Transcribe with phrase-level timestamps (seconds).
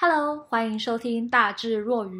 [0.00, 2.16] Hello，欢迎收听大智若愚。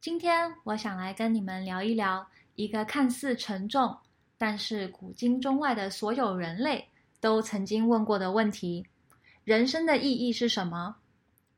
[0.00, 2.24] 今天我想来跟你们聊一聊
[2.54, 3.98] 一个看似沉重，
[4.38, 6.88] 但是古今中外的所有人类
[7.22, 8.84] 都曾经问过的问题：
[9.44, 10.96] 人生的意义是什么？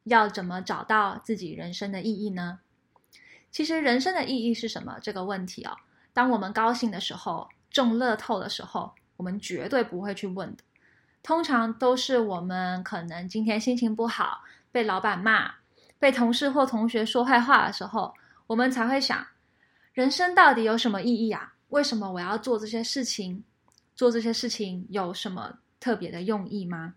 [0.02, 2.58] 要怎么找到自己人生的意义呢？
[3.50, 4.98] 其实，人生的意义是什么？
[5.00, 5.74] 这个问题哦，
[6.12, 10.62] 当我们高兴的时候、中乐透的时候，我们绝对不会去问的。
[11.22, 15.50] 通常都是我们可能今天心情不好，被老板骂，
[15.98, 18.12] 被同事或同学说坏话的时候，
[18.46, 19.26] 我们才会想：
[19.94, 21.54] 人生到底有什么意义啊？
[21.70, 23.42] 为什么我要做这些事情？
[23.94, 26.94] 做这些事情有什么特别的用意吗？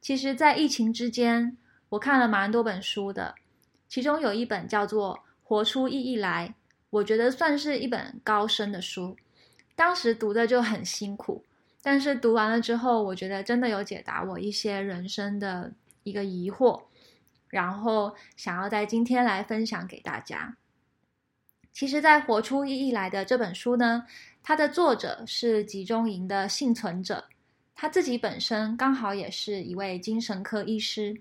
[0.00, 1.56] 其实，在疫情之间，
[1.88, 3.34] 我看了蛮多本书的，
[3.88, 6.48] 其中有一本叫做《活出意义来》，
[6.90, 9.16] 我觉得算是一本高深的书。
[9.74, 11.44] 当时读的就很辛苦，
[11.82, 15.72] 但是读完了之后，我觉得真的有解答我一些人生的
[16.04, 16.82] 一个疑惑，
[17.48, 20.56] 然后想要在今天来分享给大家。
[21.76, 24.02] 其实，在《活出意义来》的这本书呢，
[24.42, 27.22] 它的作者是集中营的幸存者，
[27.74, 31.14] 他自己本身刚好也是一位精神科医师，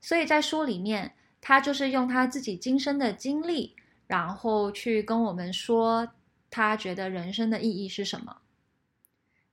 [0.00, 6.08] 所以在书里面，他就是用他自己今生的经历，然后去跟我们说，
[6.48, 8.34] 他觉得人生的意义是什么。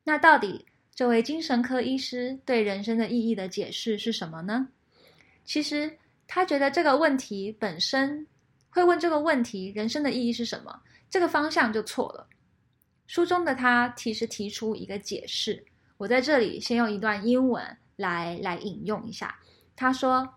[0.05, 4.69] 那到底这位精神科医师对人生的意义的解释是什么呢？
[5.43, 5.91] 其实
[6.25, 8.25] 他觉得这个问题本身。
[8.75, 10.81] 会问这个问题：人生的意义是什么？
[11.09, 12.27] 这个方向就错了。
[13.07, 19.33] 书中的他其实提出一个解释，我在这里先用一段英文来来引用一下。
[19.77, 20.29] 他说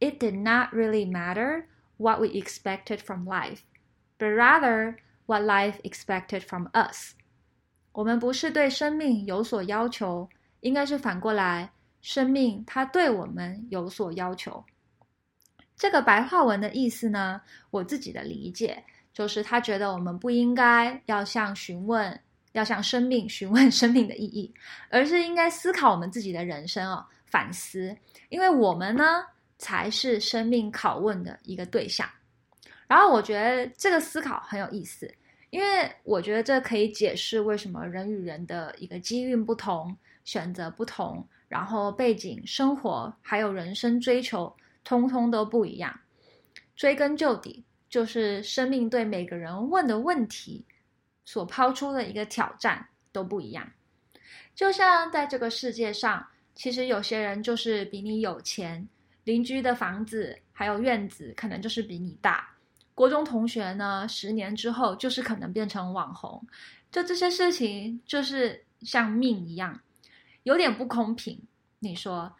[0.00, 1.66] ：“It did not really matter
[1.98, 3.58] what we expected from life,
[4.18, 7.12] but rather what life expected from us。”
[7.92, 10.26] 我们不是对生命有所要求，
[10.60, 11.70] 应该是反过来，
[12.00, 14.64] 生命它对我们有所要求。
[15.84, 17.38] 这个白话文的意思呢，
[17.70, 22.18] 我自己的理解就是，他觉得我们不应该要向询问，
[22.52, 24.50] 要向生命询问 生命的意义，
[24.88, 27.94] 而是应该思考我们自己的人生哦，反思，
[28.30, 29.26] 因为我们呢
[29.58, 32.08] 才是生命拷问的一个对象。
[32.86, 35.14] 然后我觉得这个思考很有意思，
[35.50, 44.50] 因为我觉得这可以解释为什么人与人的一个机运不同，选择不同，然后背景、生活还有人生追求。
[44.84, 45.98] 通通都不一样，
[46.76, 50.64] 追根究底，就是生命对每个人问的问题
[51.24, 53.68] 所抛出的一个挑战都不一样。
[54.54, 56.24] 就像在这个世界上，
[56.54, 58.86] 其实有些人就是比你有钱，
[59.24, 62.48] 邻居的房子还有院子可能就是比你大。
[62.94, 66.40] 国中同学呢，十年之后就是可能变成网红。
[66.92, 69.80] 就这些事情，就是像命一样，
[70.44, 71.40] 有点不公平。
[71.80, 72.32] 你说？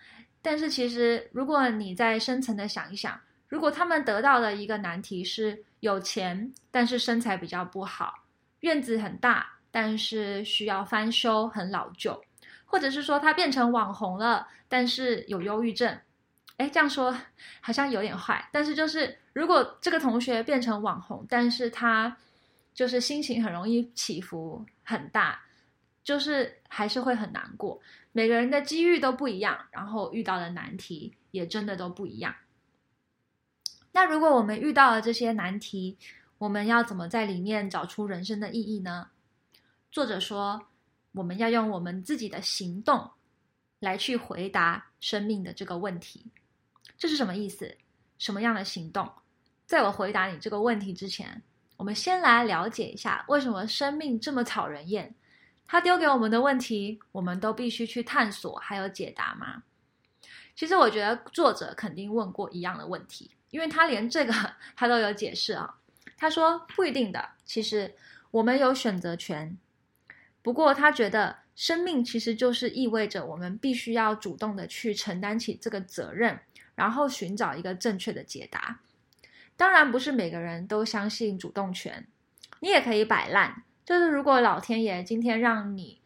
[0.44, 3.18] 但是其实，如果你再深层的想一想，
[3.48, 8.12] 如果他们得到的一个难题是有钱，但是身材比较不好，
[8.60, 12.22] 院子很大，但是需要翻修，很老旧，
[12.66, 15.98] 或者是说他变成网红了，但是有忧郁症，
[16.58, 17.16] 诶，这样说
[17.62, 18.46] 好像有点坏。
[18.52, 22.14] 但是就是，如果这个同学变成网红，但是他
[22.74, 25.40] 就是心情很容易起伏很大。
[26.04, 27.80] 就是还是会很难过，
[28.12, 32.34] 每个人的机遇都不一样，然后遇到的难题也真的都不一样。
[33.90, 35.96] 那如果我们遇到了这些难题，
[36.36, 39.08] 我们要怎么在里面找出人生的意义呢？
[39.90, 40.66] 作者说，
[41.12, 43.10] 我们要用我们自己的行动
[43.78, 46.26] 来去回答生命的这个问题。
[46.98, 47.74] 这是什么意思？
[48.18, 49.10] 什么样的行动？
[49.64, 51.40] 在我回答你这个问题之前，
[51.76, 55.14] 我们先来了解一下为什么生命这么讨人厌。
[55.66, 59.62] 他丢给我们的问题，我们都必须去探索还有解答吗？
[60.54, 64.32] 其实我觉得作者肯定问过一样的问题，因为他连这个
[64.76, 65.78] 他都有解释啊。
[66.16, 67.94] 他说不一定的，其实
[68.30, 69.58] 我们有选择权。
[70.42, 76.38] 不过他觉得生命其实就是意味着我们必须要主动的去承担起这个责任，
[76.74, 78.80] 然后寻找一个正确的解答。
[79.56, 82.06] 当然不是每个人都相信主动权，
[82.60, 83.64] 你也可以摆烂。
[83.84, 86.00] 就是如果老天爷今天让你，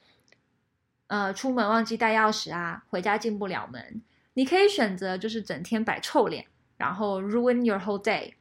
[1.06, 4.02] 呃，出门忘记带钥匙啊，回家进不了门，
[4.34, 6.44] 你可以选择就是整天摆臭脸，
[6.76, 8.34] 然后 ruin your whole day，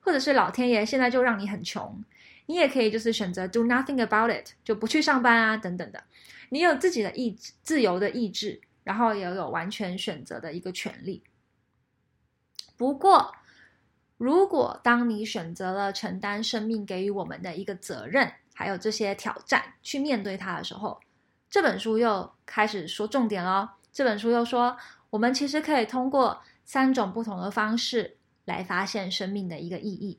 [0.00, 2.04] 或者是老天爷现在就让你很穷，
[2.46, 6.04] 你也可以就是选择 do nothing about it，就不去上班啊等等的，
[6.50, 11.22] 你有自己的意志，自由的意志，然后也有完全选择的一个权利。
[12.76, 13.34] 不过，
[14.16, 20.98] 如果当你选择了承担生命给予我们的一个责任，还有这些挑战，去面对它的时候，
[21.48, 23.72] 这本书又开始说重点了。
[23.92, 24.76] 这本书又说，
[25.10, 30.18] 我们其实可以通过三种不同的方式来发现生命的一个意义。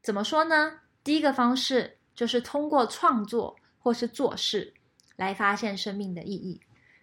[0.00, 0.80] 怎么说呢？
[1.04, 4.72] 第一个方式就是通过创作或是做事
[5.16, 6.58] 来发现生命的意义。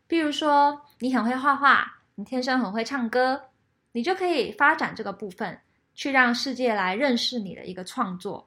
[0.07, 3.39] 比如说，你很会画画，你天生很会唱歌，
[3.91, 5.59] 你就可以发展这个部分，
[5.93, 8.43] 去让世界来认识你的一个创作。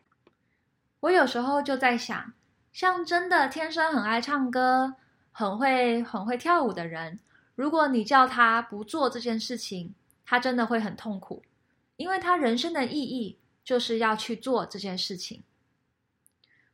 [1.00, 2.32] 我有时候就在想，
[2.72, 4.94] 像真的天生很爱唱歌、
[5.32, 7.18] 很会很会跳舞的人，
[7.54, 9.94] 如果你叫他不做这件事情，
[10.24, 11.42] 他真的会很痛苦，
[11.96, 13.38] 因为他人生的意义。
[13.66, 15.42] 就是要去做这件事情。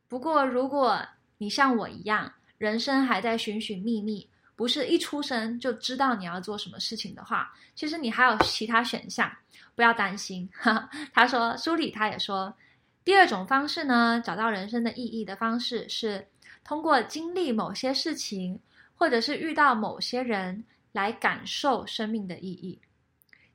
[0.07, 1.03] 不过，如果
[1.39, 9.35] 你像我一样，人生还在寻寻觅觅，不是一出生就知道你要做什么事情的话，其实你还有其他选项，
[9.73, 10.47] 不要担心。
[11.11, 12.55] 他说，书里他也说，
[13.03, 16.27] 第二种方式呢，找到人生的意义的方式是
[16.63, 18.59] 通过经历某些事情，
[18.95, 22.79] 或者是遇到某些人来感受生命的意义。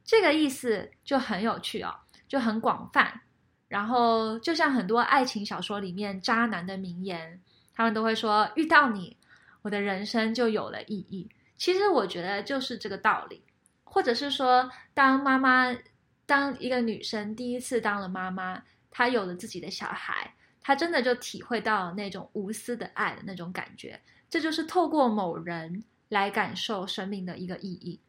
[0.05, 1.95] 这个意思就很有趣哦，
[2.29, 3.21] 就很广泛。
[3.69, 7.39] 然后，就像很多爱情小说里面渣男的名言，
[7.75, 9.15] 他们都会说：“遇到你，
[9.61, 11.29] 我的人生就有了意义。”
[11.59, 13.43] 其实我觉得就是这个道理，
[13.85, 15.77] 或者是说，当妈妈，
[16.25, 24.01] 当一个女生第一次当了妈妈，他有了自己的小孩，他真的就体会到了那种无私的爱的那种感觉。
[24.31, 28.01] 这就是透过某人来感受生命的一个意义。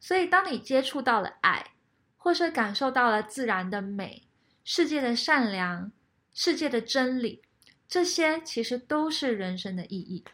[0.00, 1.72] 所以，当你接触到了爱，
[2.16, 4.24] 或是感受到了自然的美。
[4.64, 5.90] 世界的善良，
[6.34, 7.42] 世界的真理，
[7.88, 10.24] 这些其实都是人生的意义。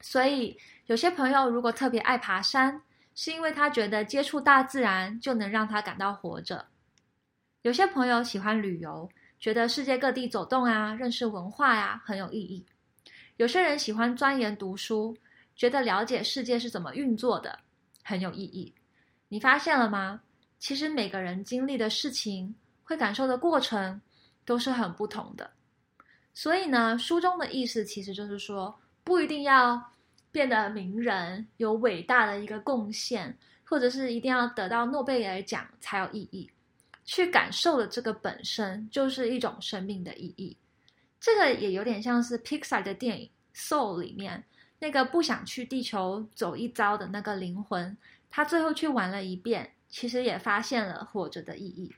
[0.00, 2.82] 所以，有些朋友如果特别爱爬山，
[3.14, 6.70] 是因为他觉得接触大自然就能让他感到活着；
[7.62, 12.64] 有些朋友喜欢旅游，觉得世界各地走动啊，认识文化呀，很有意义；
[13.36, 15.16] 有些人喜欢钻研读书，
[15.54, 17.56] 觉得了解世界是怎么运作的，
[18.02, 18.74] 很有意义。
[19.28, 20.20] 你发现了吗？
[20.58, 24.00] 其实每个人经历的事情，会感受的过程
[24.44, 25.48] 都是很不同的，
[26.34, 29.80] 所以呢，书中的意思其实就是说，不一定要
[30.32, 36.50] 变得名人，有伟大的一个贡献，或者是一定要得到诺贝尔奖才有意义。
[37.12, 40.56] 去感受的这个本身就是一种生命的意义。
[41.20, 44.42] 这个也有点像是 Pixar 的电影《Soul》里面
[44.78, 47.94] 那个不想去地球走一遭的那个灵魂，
[48.30, 51.94] 他最后去玩了一遍，其实也发现了活着的意义。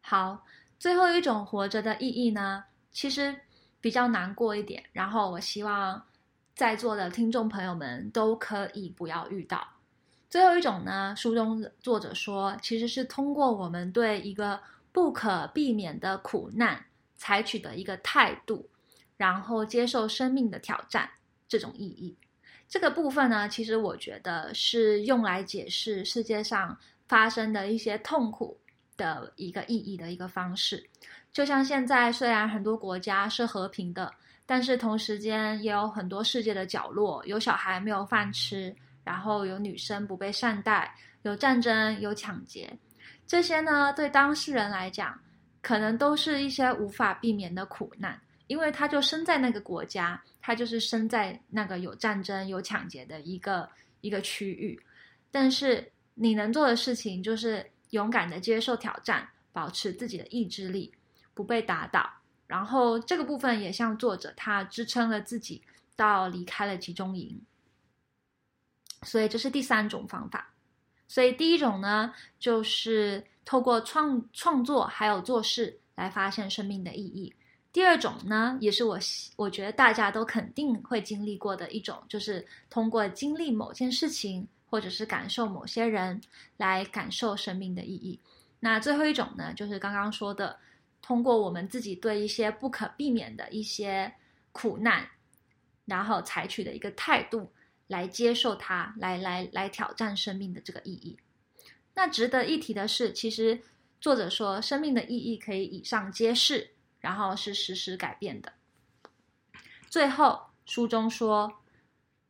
[0.00, 0.46] 好，
[0.78, 3.38] 最后一种活着的意义呢，其实
[3.78, 4.82] 比较难过一点。
[4.90, 6.02] 然后我希望
[6.54, 9.73] 在座的听众朋友们都可以不要遇到。
[10.34, 14.58] 最后一种呢，书中作者说，其实是通过我们对一个
[14.90, 16.84] 不可避免的苦难
[17.14, 18.68] 采取的一个态度，
[19.16, 21.08] 然后接受生命的挑战
[21.46, 22.16] 这种意义。
[22.68, 26.76] 这个部分呢，其实我觉得是用来解释世界上
[27.06, 28.58] 发生的一些痛苦。
[28.96, 30.88] 的一个意义的一个方式，
[31.32, 34.12] 就像现在虽然很多国家是和平的，
[34.46, 38.72] 但是同时间也有很多世界的角落有小孩没有饭吃，
[39.04, 40.92] 然后有女生不被善待，
[41.22, 42.76] 有战争，有抢劫，
[43.26, 45.16] 这些呢，对当事人来讲，
[45.62, 53.68] 可能都是一些无法避免的苦难，因为他就生在那个国家，他就是生在那个有战争、有抢劫的一个
[54.00, 54.80] 一个区域，
[55.30, 57.64] 但是你能做的事情就是。
[57.90, 60.92] 勇敢的接受挑战，保持自己的意志力，
[61.32, 62.10] 不被打倒。
[62.48, 65.62] 然后这个部分也像作者他支撑了自己，
[65.94, 67.40] 到离开了集中营。
[69.04, 70.52] 所以这是第三种方法。
[71.06, 77.32] 所以第一种呢，就是透过创创作还有做事来发现生命的意义。
[77.72, 78.98] 第二种呢，也是我
[79.36, 84.46] 我觉得大家都肯定会经历过的一种，就是通过经历某件事情。
[84.66, 86.20] 或者是感受某些人
[86.56, 88.18] 来感受生命的意义。
[88.58, 90.58] 那最后一种呢，就是刚刚说的，
[91.00, 94.12] 通过我们自己对一些不可避免的一些
[94.50, 95.08] 苦难，
[95.84, 97.52] 然后采取的一个态度
[97.94, 101.16] 来接受它，来来来挑战生命的这个意义。
[101.94, 103.60] 那值得一提的是，其实
[104.00, 108.52] 作者说，生命的意义可以以上皆是，然后是时时改变的。
[109.88, 111.60] 最后书中说。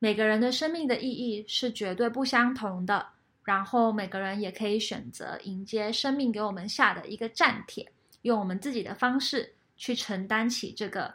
[0.00, 3.06] 每个人的生命的意义是绝对不相同的，
[3.42, 7.90] 然后每个人也可以选择迎接生命给我们下的一个战帖，
[8.21, 11.14] 用我们自己的方式去承担起这个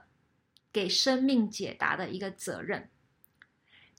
[0.74, 2.90] 给生命解答的一个责任。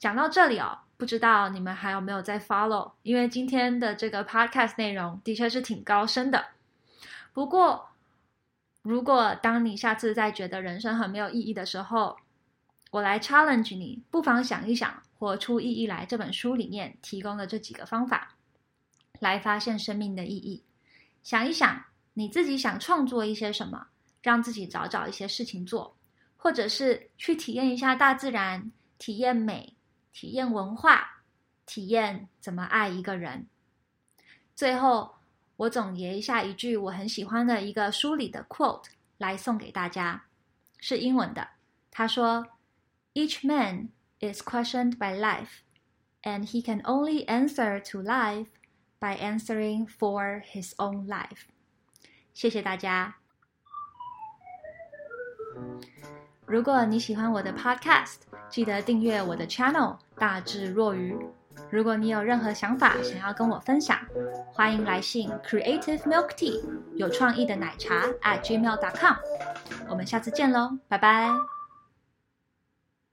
[0.01, 2.93] 讲到这里哦，不知道你们还有没有在 follow？
[3.03, 6.43] 因为今天的这个 podcast 内容的确是挺高深的。
[7.35, 7.91] 不过，
[8.81, 12.17] 如果当你下次再觉得人生很没有意义的时候，
[12.91, 18.37] 我来 challenge 你，不妨想一想《活出意义来》这本书里面提供的这几个方法，
[19.19, 20.65] 来发现生命的意义。
[21.23, 23.89] 想一想，你自己想创作一些什么，
[24.23, 25.95] 让自己找找一些事情做，
[26.39, 29.77] 或者是去体验一下大自然，体验美，
[30.13, 31.23] 体验文化，
[31.67, 33.47] 体验怎么爱一个人。
[34.55, 35.17] 最后，
[35.57, 38.87] 我总结一下一句我很喜欢的一个书里的 quote
[39.19, 40.25] 来送给大家，
[40.79, 41.49] 是英文的。
[41.91, 42.47] 他说
[43.15, 43.89] ：“Each man
[44.21, 45.61] is questioned by life,
[46.23, 48.49] and he can only answer to life
[48.99, 51.43] by answering for his own life。”
[52.33, 53.17] 谢谢大家。
[56.47, 58.17] 如果你喜欢我的 podcast，
[58.51, 61.17] 记得订阅我的 channel 大智若愚。
[61.71, 63.99] 如果你有任何想法想要跟我分享，
[64.53, 66.61] 欢迎来信 creative milk tea
[66.95, 69.17] 有创意的奶茶 at gmail dot com。
[69.89, 71.60] 我们下次见喽，拜拜。